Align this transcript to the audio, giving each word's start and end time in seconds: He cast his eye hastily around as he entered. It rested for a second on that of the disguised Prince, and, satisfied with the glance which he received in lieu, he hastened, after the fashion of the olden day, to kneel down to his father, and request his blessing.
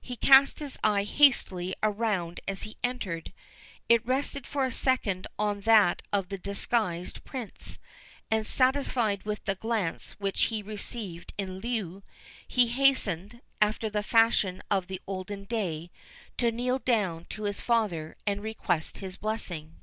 He 0.00 0.16
cast 0.16 0.58
his 0.60 0.78
eye 0.82 1.04
hastily 1.04 1.74
around 1.82 2.40
as 2.48 2.62
he 2.62 2.78
entered. 2.82 3.30
It 3.90 4.06
rested 4.06 4.46
for 4.46 4.64
a 4.64 4.70
second 4.72 5.26
on 5.38 5.60
that 5.68 6.00
of 6.14 6.30
the 6.30 6.38
disguised 6.38 7.22
Prince, 7.24 7.78
and, 8.30 8.46
satisfied 8.46 9.24
with 9.24 9.44
the 9.44 9.54
glance 9.54 10.12
which 10.12 10.44
he 10.44 10.62
received 10.62 11.34
in 11.36 11.58
lieu, 11.60 12.02
he 12.48 12.68
hastened, 12.68 13.42
after 13.60 13.90
the 13.90 14.02
fashion 14.02 14.62
of 14.70 14.86
the 14.86 15.02
olden 15.06 15.44
day, 15.44 15.90
to 16.38 16.50
kneel 16.50 16.78
down 16.78 17.26
to 17.26 17.42
his 17.42 17.60
father, 17.60 18.16
and 18.26 18.42
request 18.42 19.00
his 19.00 19.18
blessing. 19.18 19.74